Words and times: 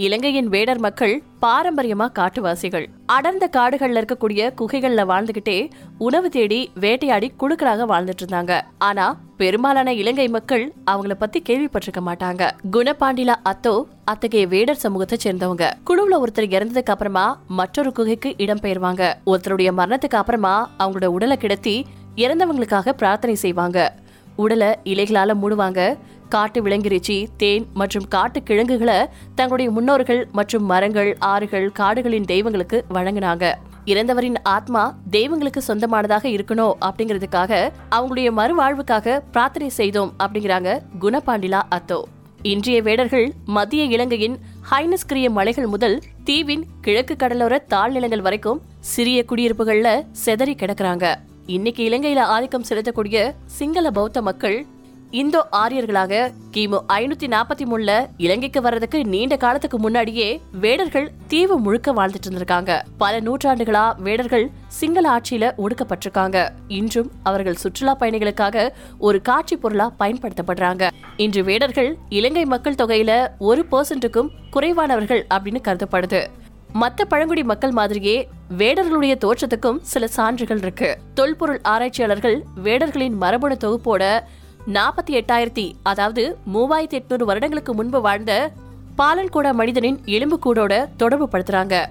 இலங்கையின் 0.00 0.48
வேடர் 0.48 0.78
மக்கள் 0.78 1.22
பாரம்பரியமா 1.42 2.06
காட்டுவாசிகள். 2.12 2.86
அடர்ந்த 3.06 3.48
காடுகள்ல 3.56 4.00
இருக்கக்கூடிய 4.00 4.42
குகைகள்ல 4.60 5.02
வாழ்ந்துகிட்டே 5.10 5.70
உணவு 5.98 6.28
தேடி 6.28 6.70
வேட்டையாடி 6.74 7.32
குழுக்களாக 7.40 7.86
வாழ்ந்துட்டு 7.92 8.24
இருந்தாங்க. 8.24 8.60
ஆனா 8.78 9.20
பெரும்பாலான 9.36 9.92
இலங்கை 9.92 10.28
மக்கள் 10.28 10.72
அவங்கள 10.90 11.14
பத்தி 11.14 11.42
கேள்விப்பட்டிருக்க 11.48 12.00
மாட்டாங்க. 12.06 12.50
குணபாண்டிலா 12.72 13.34
அத்தோ 13.44 13.84
அத்தகைய 14.04 14.46
வேடர் 14.46 14.82
சமூகத்தை 14.84 15.18
சேர்ந்தவங்க. 15.22 15.70
குழுவுல 15.86 16.22
ஒருத்தர் 16.22 16.50
இறந்ததுக்கு 16.56 16.94
அப்புறமா 16.94 17.40
மற்றொரு 17.48 17.92
குகைக்கு 17.92 18.34
இடம் 18.36 18.62
பெயர்வாங்க. 18.62 19.14
ஒருத்தருடைய 19.26 19.72
மரணத்துக்கு 19.76 20.20
அப்புறமா 20.22 20.70
அவங்களோட 20.78 21.04
உடலை 21.04 21.36
கிடத்தி 21.36 21.86
இறந்தவங்களுக்காக 22.16 22.92
பிரார்த்தனை 22.92 23.36
செய்வாங்க. 23.36 23.94
உடலை 24.36 24.68
இலைகளால 24.84 25.34
மூடுவாங்க. 25.42 25.98
காட்டு 26.34 26.58
விலங்கிறைச்சி 26.64 27.16
தேன் 27.42 27.66
மற்றும் 27.80 28.06
காட்டு 28.14 28.40
கிழங்குகளை 28.48 28.98
தங்களுடைய 29.38 29.70
முன்னோர்கள் 29.76 30.22
மற்றும் 30.38 30.64
மரங்கள் 30.72 31.10
ஆறுகள் 31.32 31.66
காடுகளின் 31.80 32.28
தெய்வங்களுக்கு 32.32 32.78
வழங்கினாங்க. 32.96 33.44
இறந்தவரின் 33.92 34.38
ஆத்மா 34.54 34.82
தெய்வங்களுக்கு 35.16 35.60
சொந்தமானதாக 35.68 36.24
இருக்கணும் 36.36 36.74
அப்படிங்கிறதுக்காக 36.86 37.52
அவங்களுடைய 37.96 38.30
மறுவாழ்வுக்காக 38.38 39.18
பிரார்த்தனை 39.34 39.68
செய்தோம் 39.78 40.14
அப்படிங்கிறாங்க 40.22 40.70
குணபாண்டிலா 41.04 41.60
அத்தோ. 41.76 42.00
இன்றைய 42.52 42.76
வேடர்கள் 42.86 43.26
மத்திய 43.56 43.82
இலங்கையின் 43.94 44.36
ஹைனஸ்கிரிய 44.70 45.28
மலைகள் 45.38 45.70
முதல் 45.74 45.96
தீவின் 46.28 46.64
கிழக்கு 46.80 47.14
கடலோர 47.22 47.54
தாழ்நிலங்கள் 47.74 48.26
வரைக்கும் 48.26 48.60
சிறிய 48.92 49.24
குடியிருப்புகள்ல 49.30 49.88
செதறி 50.24 50.54
கிடக்குறாங்க. 50.62 51.06
இன்னைக்கு 51.56 51.82
இலங்கையில 51.88 52.22
ஆதிக்கம் 52.34 52.68
செலுத்தக்கூடிய 52.68 53.20
சிங்கள 53.58 53.90
பௌத்த 53.98 54.22
மக்கள் 54.28 54.58
இந்தோ 55.10 55.46
ஆரியர்களாக 55.52 56.32
கிமு 56.52 56.78
ஐநூத்தி 56.88 57.26
நாற்பத்தி 57.26 57.64
மூணுல 57.70 58.06
இலங்கைக்கு 58.16 58.62
வர்றதுக்கு 58.62 59.04
நீண்ட 59.04 59.36
காலத்துக்கு 59.36 59.78
முன்னாடியே 59.78 60.40
வேடர்கள் 60.52 61.10
தீவு 61.26 61.58
முழுக்க 61.58 61.92
வாழ்ந்துட்டு 61.92 62.28
இருந்திருக்காங்க. 62.28 62.82
பல 62.98 63.20
நூற்றாண்டுகளா 63.20 64.00
வேடர்கள் 64.00 64.50
சிங்கள 64.66 65.16
ஆட்சியில 65.16 65.52
ஒடுக்கப்பட்டிருக்காங்க. 65.58 66.48
இன்றும் 66.68 67.10
அவர்கள் 67.22 67.54
சுற்றுலா 67.54 67.96
பயணிகளுக்காக 67.96 68.68
ஒரு 68.98 69.22
காட்சி 69.22 69.56
பொருளா 69.56 69.92
பயன்படுத்தப்படுறாங்க. 69.98 70.90
இன்று 71.16 71.44
வேடர்கள் 71.44 71.96
இலங்கை 72.08 72.44
மக்கள் 72.44 72.74
தொகையில 72.74 73.28
ஒரு 73.38 73.66
பர்சன்ட்டுக்கும் 73.70 74.28
குறைவானவர்கள் 74.50 75.26
அப்படின்னு 75.34 75.60
கருதப்படுது. 75.62 76.26
மத்த 76.74 77.04
பழங்குடி 77.08 77.42
மக்கள் 77.42 77.70
மாதிரியே 77.70 78.28
வேடர்களுடைய 78.58 79.14
தோற்றத்துக்கும் 79.24 79.78
சில 79.82 80.06
சான்றுகள் 80.06 80.58
இருக்கு. 80.58 80.98
தொல்பொருள் 81.14 81.60
ஆராய்ச்சியாளர்கள் 81.62 82.44
வேடர்களின் 82.64 83.16
மரபணு 83.16 83.56
தொகுப்போட 83.60 84.20
நாற்பத்தி 84.66 85.10
எட்டாயிரத்தி 85.10 85.72
அதாவது 85.82 86.36
மூவாயிரத்தி 86.54 87.00
எட்நூறு 87.00 87.22
வருடங்களுக்கு 87.22 87.74
முன்பு 87.74 88.00
வாழ்ந்த 88.00 88.50
பாலன்கோடா 88.98 89.52
மனிதனின் 89.52 90.00
எலும்புக்கூடோட 90.04 90.88
தொடர்பு 90.96 91.28
படுத்துறாங்க. 91.32 91.86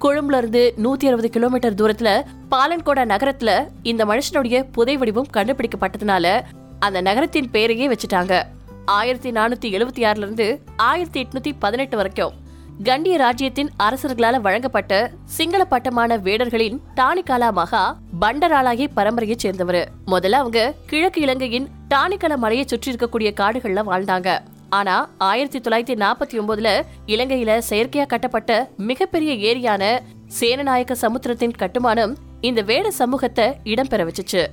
கொழும்புல 0.00 0.36
இருந்து 0.36 0.74
நூத்தி 0.76 1.06
அறுபது 1.06 1.30
கிலோமீட்டர் 1.30 1.74
தூரத்துல 1.74 2.22
பாலன்கோடா 2.50 3.04
நகரத்துல 3.04 3.68
இந்த 3.82 4.04
மனுஷனுடைய 4.04 4.64
புதை 4.72 4.96
வடிவம் 4.96 5.26
கண்டுபிடிக்கப்பட்டதுனால 5.32 6.40
அந்த 6.78 7.00
நகரத்தின் 7.00 7.50
பேரையே 7.50 7.88
வச்சுட்டாங்க. 7.88 8.42
ஆயிரத்தி 8.84 9.30
நானூத்தி 9.30 9.78
எழுபத்தி 9.78 10.00
ஆறுல 10.00 10.16
இருந்து 10.16 10.62
ஆயிரத்தி 10.76 11.24
எட்நூத்தி 11.24 11.52
பதினெட்டு 11.58 11.96
வரைக்கும் 11.96 12.32
கண்டிய 12.80 13.16
ராஜ்யத்தின் 13.16 13.70
அரசர்களால 13.82 14.40
வழங்கப்பட்ட 14.40 15.10
சிங்கள 15.24 15.64
பட்டமான 15.64 16.16
வேடர்களின் 16.16 16.80
டானிகாலா 16.96 17.52
மகா 17.52 17.98
பண்டராலாகி 18.20 18.86
பரம்பரையை 18.96 19.34
சேர்ந்தவர். 19.36 19.88
முதல்ல 20.06 20.30
அவங்க 20.30 20.74
கிழக்கு 20.86 21.20
இலங்கையின் 21.20 21.68
டானிகல 21.94 22.36
மலையை 22.36 22.66
சுற்றி 22.66 22.92
இருக்கக்கூடிய 22.92 23.30
காடுகள்ல 23.40 23.84
வாழ்ந்தாங்க. 23.90 24.38
ஆனா 24.68 25.08
ஆயிரத்தி 25.18 25.58
தொள்ளாயிரத்தி 25.58 25.96
நாற்பத்தி 26.04 26.38
ஒன்பதுல 26.38 26.82
இலங்கையில 27.06 27.60
செயற்கையா 27.70 28.06
கட்டப்பட்ட 28.06 28.70
மிகப்பெரிய 28.76 29.54
ஏரியான 29.54 30.00
சேனநாயக்க 30.40 30.92
சமுத்திரத்தின் 30.92 31.50
கட்டுமானம் 31.50 32.16
இந்த 32.40 32.62
வேட 32.62 32.90
சமூகத்தை 32.90 33.56
இடம்பெற 33.64 34.10
வச்சுச்சு. 34.10 34.46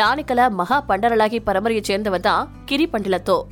டானிக்கல 0.00 0.50
மகா 0.50 0.84
பண்டரலாகி 0.88 1.38
பரம்பரையை 1.46 1.82
சேர்ந்தவர் 1.82 2.20
தான் 2.20 2.50
கிரி 2.64 2.86
பண்டிலத்தோ 2.86 3.46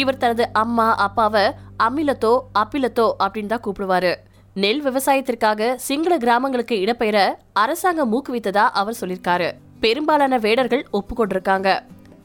இவர் 0.00 0.16
தனது 0.16 0.44
அம்மா 0.52 0.94
அப்பாவை 0.94 1.44
அமிலத்தோ 1.82 2.32
அப்பிலத்தோ 2.58 3.06
அப்படின்னு 3.24 3.46
தான் 3.46 3.64
கூப்பிடுவாரு. 3.66 4.12
நெல் 4.54 4.82
விவசாயத்திற்காக 4.82 5.74
சிங்கள 5.88 6.18
கிராமங்களுக்கு 6.18 6.76
இடப்பெயர 6.84 7.18
அரசாங்கம் 7.52 8.12
ஊக்குவித்ததா 8.12 8.64
அவர் 8.80 8.98
சொல்லியிருக்காரு. 9.00 9.48
பெரும்பாலான 9.80 10.38
வேடர்கள் 10.38 10.86
ஒப்புக்கொண்டிருக்காங்க. 10.92 11.70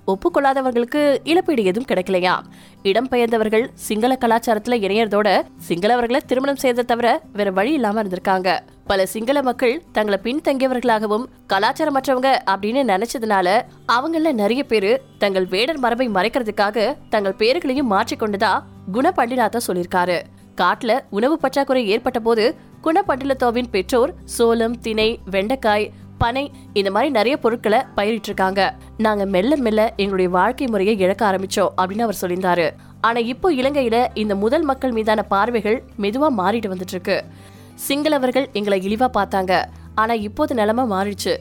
ஒப்புக்கொள்ளாதவர்களுக்கு 0.07 1.01
இழப்பீடு 1.23 1.63
எதுவும் 1.63 1.89
கிடைக்கலையா? 1.91 2.35
இடம்பெயர்ந்தவர்கள் 2.83 3.65
சிங்கள 3.73 4.17
கலாச்சாரத்துல 4.21 4.77
இணையறதோட 4.87 5.29
சிங்களவர்களை 5.67 6.21
திருமணம் 6.29 6.61
செய்ததை 6.63 6.85
தவிர 6.85 7.21
வேற 7.33 7.51
வழி 7.51 7.73
இல்லாம 7.73 8.03
இருந்திருக்காங்க. 8.03 8.49
பல 8.85 9.05
சிங்கள 9.05 9.41
மக்கள் 9.41 9.81
தங்களை 9.91 10.19
பின்தங்கியவர்களாகவும் 10.23 11.25
கலாச்சாரமற்றவங்க 11.53 12.29
அப்படின்னு 12.51 12.81
நினைச்சதுனால 12.91 13.47
அவங்கள 13.91 14.31
நிறைய 14.31 14.63
பேரு 14.63 14.91
தங்கள் 15.17 15.45
வேடர் 15.45 15.77
மரபை 15.77 16.09
மறைக்கிறதுக்காக 16.09 16.95
தங்கள் 17.09 17.33
பேர்களையும் 17.33 17.91
மாற்றிக்கொண்டதா 17.91 18.63
குண 18.91 19.13
பண்டிநாதா 19.15 19.59
சொல்லியிருக்காரு. 19.67 20.17
காட்டுல 20.61 20.99
உணவு 21.09 21.37
பற்றாக்குறை 21.37 21.87
ஏற்பட்ட 21.87 22.19
போது 22.19 22.55
குணபண்டிலத்தோவின் 22.83 23.71
பெற்றோர் 23.71 24.13
சோளம் 24.25 24.79
திணை 24.79 25.19
வெண்டைக்காய் 25.31 25.91
பனை 26.17 26.51
இந்த 26.73 26.91
மாதிரி 26.91 27.11
நிறைய 27.11 27.37
பொருட்களை 27.37 27.79
பயிரிட்டு 27.95 28.25
இருக்காங்க 28.25 28.61
நாங்க 28.97 29.25
மெல்ல 29.25 29.55
மெல்ல 29.55 29.93
எங்களுடைய 29.97 30.31
வாழ்க்கை 30.31 30.67
முறையை 30.67 30.99
இழக்க 30.99 31.31
ஆரம்பிச்சோம் 31.31 31.71
அப்படின்னு 31.77 32.05
அவர் 32.07 32.19
சொல்லியிருந்தாரு. 32.21 32.67
ஆனா 33.01 33.19
இப்போ 33.19 33.53
இலங்கையில 33.53 34.07
இந்த 34.13 34.35
முதல் 34.35 34.61
மக்கள் 34.61 34.91
மீதான 34.91 35.23
பார்வைகள் 35.23 35.83
மெதுவா 35.99 36.29
மாறிட்டு 36.37 36.71
வந்துட்டு 36.73 36.95
இருக்கு. 36.97 37.23
சிங்களவர்கள் 37.87 38.51
எங்களை 38.51 38.79
இழிவா 38.87 39.07
பார்த்தாங்க. 39.17 39.53
ஆனா 39.95 40.13
இப்போது 40.13 40.55
நிலைமை 40.55 40.83
மாறிடுச்சு. 40.83 41.33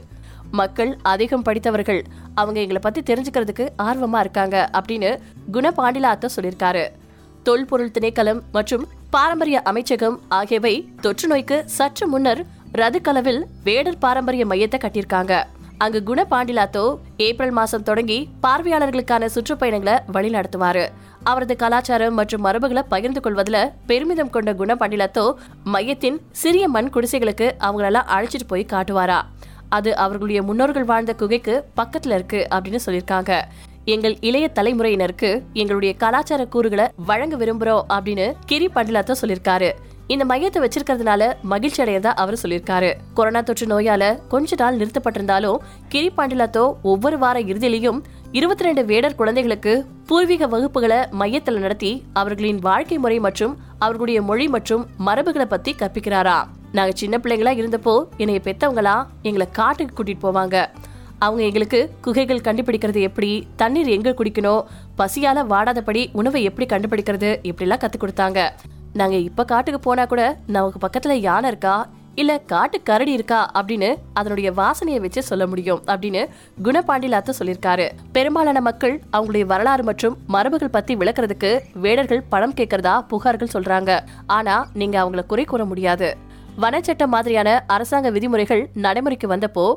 மக்கள் 0.51 0.99
அதிகம் 1.03 1.43
படித்தவர்கள் 1.43 2.05
அவங்க 2.35 2.61
எங்களை 2.61 2.81
பத்தி 2.85 3.01
தெரிஞ்சுக்கிறதுக்கு 3.01 3.65
ஆர்வமா 3.79 4.19
இருக்காங்க 4.19 4.71
அப்படின்னு 4.79 5.11
குணபாண்டிலாத்த 5.53 6.29
சொல்லியிருக்காரு. 6.37 6.85
தொல்பொருள் 7.43 7.91
திணைக்களம் 7.91 8.41
மற்றும் 8.53 8.89
பாரம்பரிய 9.11 9.61
அமைச்சகம் 9.63 10.21
ஆகியவை 10.29 10.75
தொற்று 11.01 11.29
நோய்க்கு 11.29 11.63
சற்று 11.67 12.09
முன்னர் 12.09 12.43
ரதுக்களவில் 12.73 13.41
வேடர் 13.65 13.99
பாரம்பரிய 13.99 14.47
மையத்தை 14.47 14.79
கட்டியிருக்காங்க. 14.79 15.35
அங்கு 15.85 16.03
குண 16.03 16.27
பாண்டிலாத்தோ 16.31 16.83
ஏப்ரல் 17.17 17.51
மாசம் 17.51 17.83
தொடங்கி 17.83 18.17
பார்வையாளர்களுக்கான 18.43 19.29
சுற்றுப்பயணங்களை 19.35 19.95
வழிநடத்துவாரு. 20.13 20.83
அவரது 21.23 21.57
கலாச்சாரம் 21.57 22.15
மற்றும் 22.15 22.45
மரபுகளை 22.45 22.83
பகிர்ந்து 22.89 23.21
கொள்வதுல 23.25 23.73
பெருமிதம் 23.87 24.31
கொண்ட 24.31 24.55
குண 24.55 24.75
பாண்டிலாத்தோ 24.75 25.25
மையத்தின் 25.65 26.19
சிறிய 26.33 26.69
மண் 26.69 26.91
குடிசைகளுக்கு 26.95 27.47
அவங்களெல்லாம் 27.61 28.11
அழைச்சிட்டு 28.17 28.47
போய் 28.47 28.71
காட்டுவாரா. 28.73 29.19
அது 29.69 29.97
அவர்களுடைய 29.97 30.43
முன்னோர்கள் 30.43 30.85
வாழ்ந்த 30.85 31.15
குகைக்கு 31.15 31.65
பக்கத்துல 31.77 32.15
இருக்கு 32.19 32.47
அப்படின்னு 32.55 32.81
சொல்லியிருக்காங்க. 32.87 33.41
எங்கள் 33.85 34.17
இளைய 34.21 34.51
தலைமுறையினருக்கு 34.55 35.43
எங்களுடைய 35.53 35.95
கலாச்சார 35.95 36.45
கூறுகளை 36.47 36.89
வழங்க 36.97 37.37
விரும்புறோம் 37.37 37.87
அப்படின்னு 37.89 38.33
கிரி 38.47 38.69
பண்டிலாத்தோ 38.75 39.15
சொல்லியிருக்காரு. 39.23 39.71
இந்த 40.13 40.25
மையத்தை 40.31 40.61
வச்சிருக்கிறதுனால 40.63 41.25
மகிழ்ச்சி 41.51 41.81
அடையதா 41.83 42.13
அவர் 42.23 42.37
சொல்லியிருக்காரு. 42.43 42.89
கொரோனா 43.15 43.41
தொற்று 43.41 43.67
நோயால 43.73 44.05
கொஞ்ச 44.33 44.57
நாள் 44.61 44.79
நிறுத்தப்பட்டிருந்தாலும் 44.81 45.59
கிரி 45.93 46.09
பாண்டிலாத்தோ 46.17 46.63
ஒவ்வொரு 46.93 47.17
வார 47.23 47.37
இறுதியிலையும் 47.51 47.99
இருபத்தி 48.39 48.65
ரெண்டு 48.67 48.83
வேடர் 48.85 49.15
குழந்தைகளுக்கு 49.21 49.73
பூர்வீக 50.09 50.49
வகுப்புகளை 50.55 50.99
மையத்தில் 51.21 51.61
நடத்தி 51.65 51.93
அவர்களின் 52.13 52.59
வாழ்க்கை 52.69 52.99
முறை 53.05 53.19
மற்றும் 53.27 53.55
அவர்களுடைய 53.79 54.23
மொழி 54.31 54.49
மற்றும் 54.49 54.83
மரபுகளை 55.09 55.47
பத்தி 55.47 55.75
கற்பிக்கிறாரா. 55.83 56.39
நாங்க 56.73 56.95
சின்ன 57.03 57.21
பிள்ளைங்களா 57.23 57.53
இருந்தப்போ 57.61 57.95
என்னைய 58.23 58.41
பெத்தவங்களா 58.49 58.97
எங்களை 59.29 59.49
காட்டுக்கு 59.61 59.95
கூட்டிட்டு 59.99 60.25
போவாங்க. 60.27 60.57
அவங்க 61.19 61.43
எங்களுக்கு 61.51 61.81
குகைகள் 62.01 62.45
கண்டுபிடிக்கிறது 62.49 63.01
எப்படி 63.11 63.31
தண்ணீர் 63.63 63.95
எங்க 63.99 64.17
குடிக்கணும் 64.19 64.63
பசியால 64.99 65.47
வாடாதபடி 65.55 66.05
உணவை 66.21 66.43
எப்படி 66.51 66.69
கண்டுபிடிக்கிறது 66.75 67.33
இப்படிலாம் 67.51 67.85
கத்து 67.85 67.99
கொடுத்தாங்க. 68.01 68.41
நாங்க 68.93 69.17
இப்ப 69.17 69.45
காட்டுக்கு 69.45 69.81
போனா 69.81 70.05
கூட 70.05 70.37
நமக்கு 70.47 70.79
பக்கத்துல 70.87 71.13
யானை 71.13 71.49
இருக்கா? 71.49 71.89
இல்ல 72.15 72.39
காட்டு 72.39 72.83
கரடி 72.83 73.13
இருக்கா? 73.13 73.51
அப்படின்னு 73.55 73.95
அதனுடைய 74.13 74.53
வாசனையை 74.53 75.01
வச்சு 75.01 75.23
சொல்ல 75.23 75.47
முடியும் 75.47 75.83
அப்படின்னு 75.87 76.29
குணபாண்டிலாத்த 76.63 77.31
சொல்லியிருக்காரு. 77.39 77.91
பெரும்பாலான 78.13 78.61
மக்கள் 78.61 79.03
அவங்களுடைய 79.13 79.45
வரலாறு 79.45 79.83
மற்றும் 79.83 80.17
மரபுகள் 80.29 80.71
பத்தி 80.71 80.97
விளக்குறதுக்கு 80.97 81.61
வேடர்கள் 81.75 82.25
பணம் 82.29 82.55
கேட்கறதா 82.55 83.07
புகார்கள் 83.11 83.49
சொல்றாங்க. 83.53 84.01
ஆனா 84.27 84.69
நீங்க 84.75 85.03
அவங்கள 85.03 85.27
குறை 85.27 85.45
கூற 85.45 85.65
முடியாது. 85.65 86.17
வனச்சட்டம் 86.61 87.07
மாதிரியான 87.07 87.65
அரசாங்க 87.67 88.11
விதிமுறைகள் 88.11 88.71
நடைமுறைக்கு 88.75 89.29
வந்தப்போ 89.29 89.75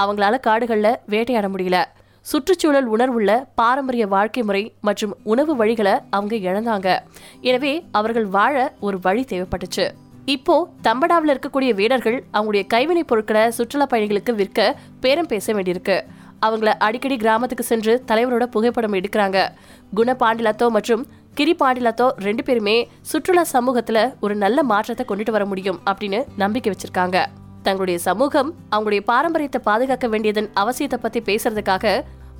அவங்களால 0.00 0.40
காடுகள்ல 0.46 0.96
வேட்டையாட 1.06 1.48
முடியல. 1.48 1.84
சுற்றுச்சூழல் 2.30 2.86
உணர்வுள்ள 2.86 3.46
பாரம்பரிய 3.54 4.06
வாழ்க்கை 4.06 4.42
முறை 4.42 4.72
மற்றும் 4.80 5.16
உணவு 5.22 5.64
வழிகளை 5.64 6.00
அவங்க 6.10 6.36
இழந்தாங்க. 6.36 6.98
எனவே 7.40 7.84
அவர்கள் 7.90 8.26
வாழ 8.26 8.72
ஒரு 8.80 8.98
வழி 9.02 9.22
தேவைப்பட்டுச்சு. 9.22 9.90
இப்போ 10.24 10.68
தம்படாவில் 10.82 11.38
இருக்கக்கூடிய 11.38 11.74
வீரர்கள் 11.74 12.24
அவங்களுடைய 12.32 12.66
கைவினைப் 12.66 13.08
பொருட்களை 13.08 13.50
சுற்றுலா 13.50 13.86
பயணிகளுக்கு 13.86 14.34
விற்க 14.34 14.76
பேரம் 15.00 15.26
பேச 15.26 15.52
வேண்டியிருக்கு. 15.52 16.00
அவங்கள 16.42 16.66
அடிக்கடி 16.78 17.16
கிராமத்துக்கு 17.16 17.64
சென்று 17.64 18.02
தலைவரோட 18.08 18.44
புகைப்படம் 18.44 18.92
எடுக்கிறாங்க. 18.92 19.48
குண 19.94 20.16
பாண்டிலத்தோ 20.20 20.68
மற்றும் 20.68 21.06
கிரி 21.34 21.54
பாண்டிலத்தோ 21.54 22.08
ரெண்டு 22.08 22.42
பேருமே 22.42 22.88
சுற்றுலா 23.00 23.44
சமூகத்துல 23.52 24.14
ஒரு 24.20 24.34
நல்ல 24.34 24.62
மாற்றத்தை 24.62 25.06
கொண்டுட்டு 25.08 25.30
வர 25.30 25.44
முடியும் 25.44 25.80
அப்படின்னு 25.86 26.24
நம்பிக்கை 26.36 26.72
வச்சிருக்காங்க. 26.72 27.24
தங்களுடைய 27.66 27.98
சமூகம் 27.98 28.50
அவங்களுடைய 28.70 29.02
பாரம்பரியத்தை 29.10 29.60
பாதுகாக்க 29.64 30.06
வேண்டியதன் 30.08 30.48
அவசியத்தை 30.62 30.98
பத்தி 31.00 31.20
பேசுறதுக்காக 31.28 31.92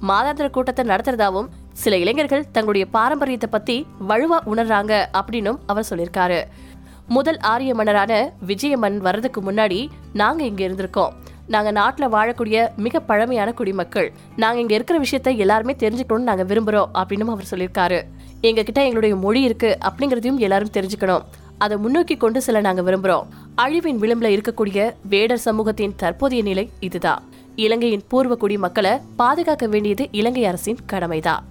மாதாந்திர 0.08 0.46
கூட்டத்தை 0.50 0.82
நடத்துறதாவும் 0.84 1.48
சில 1.82 1.96
இளைஞர்கள் 1.96 2.44
தங்களுடைய 2.44 2.86
பாரம்பரியத்தை 2.96 3.48
பத்தி 3.50 3.76
வலுவா 4.08 4.38
உணர்றாங்க 4.52 4.92
அப்படின்னும் 5.18 5.58
அவர் 5.66 5.86
சொல்லியிருக்காரு. 5.90 6.40
முதல் 7.08 7.38
ஆரிய 7.52 7.74
மன்னரான 7.74 8.12
விஜயமன் 8.46 8.98
வர்றதுக்கு 9.06 9.40
முன்னாடி 9.48 9.80
நாங்க 10.12 10.42
இங்க 10.44 10.62
இருந்திருக்கோம். 10.68 11.14
நாங்க 11.46 11.70
நாட்டுல 11.72 12.04
வாழக்கூடிய 12.16 12.58
மிக 12.76 13.00
பழமையான 13.00 13.52
குடிமக்கள். 13.52 14.10
நாங்க 14.36 14.60
இங்க 14.60 14.74
இருக்கிற 14.74 14.98
விஷயத்த 15.04 15.36
எல்லாருமே 15.36 15.76
தெரிஞ்சுக்கணும்னு 15.84 16.30
நாங்க 16.30 16.44
விரும்புறோம் 16.50 16.92
அப்படின்னு 17.00 17.34
அவர் 17.36 17.52
சொல்லியிருக்காரு. 17.52 18.00
எங்க 18.40 18.62
கிட்ட 18.62 18.80
எங்களுடைய 18.82 19.16
மொழி 19.16 19.42
இருக்கு 19.48 19.78
அப்படிங்கறதையும் 19.88 20.42
எல்லாரும் 20.48 20.74
தெரிஞ்சுக்கணும். 20.78 21.24
அதை 21.64 21.74
முன்னோக்கி 21.76 22.14
கொண்டு 22.16 22.38
செல்ல 22.42 22.60
நாங்க 22.60 22.82
விரும்புறோம். 22.82 23.26
அழிவின் 23.56 24.00
விளிம்புல 24.00 24.30
இருக்கக்கூடிய 24.36 24.94
வேடர் 25.08 25.38
சமூகத்தின் 25.38 25.94
தற்போதைய 25.96 26.42
நிலை 26.42 26.70
இதுதான். 26.80 27.22
இலங்கையின் 27.56 28.02
பூர்வ 28.08 28.34
குடி 28.34 28.56
மக்களை 28.56 28.90
பாதுகாக்க 29.16 29.66
வேண்டியது 29.66 30.08
இலங்கை 30.12 30.44
அரசின் 30.44 30.78
கடமைதான். 30.86 31.44